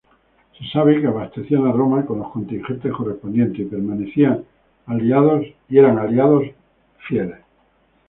Se 0.57 0.67
sabe 0.71 0.99
que 0.99 1.05
abastecían 1.05 1.67
a 1.67 1.71
Roma 1.71 2.03
con 2.07 2.17
los 2.17 2.31
contingentes 2.31 2.91
correspondientes 2.91 3.59
y 3.59 3.65
permanecían 3.65 4.43
aliados 4.87 5.43
fielmente. 7.07 7.43